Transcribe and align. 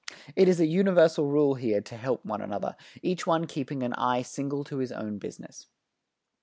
It 0.35 0.47
is 0.47 0.59
a 0.59 0.65
universal 0.65 1.27
rule 1.27 1.53
here 1.53 1.79
to 1.79 1.95
help 1.95 2.25
one 2.25 2.41
another, 2.41 2.75
each 3.03 3.27
one 3.27 3.45
keeping 3.45 3.83
an 3.83 3.93
eye 3.93 4.23
single 4.23 4.63
to 4.63 4.77
his 4.77 4.91
own 4.91 5.19
business. 5.19 5.67